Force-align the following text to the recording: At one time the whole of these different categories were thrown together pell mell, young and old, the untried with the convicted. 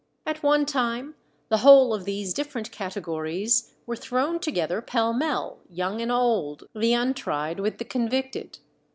At 0.25 0.41
one 0.41 0.65
time 0.65 1.13
the 1.49 1.59
whole 1.59 1.93
of 1.93 2.05
these 2.05 2.33
different 2.33 2.71
categories 2.71 3.75
were 3.85 3.95
thrown 3.95 4.39
together 4.39 4.81
pell 4.81 5.13
mell, 5.13 5.59
young 5.69 6.01
and 6.01 6.11
old, 6.11 6.63
the 6.73 6.93
untried 6.95 7.59
with 7.59 7.77
the 7.77 7.85
convicted. 7.85 8.57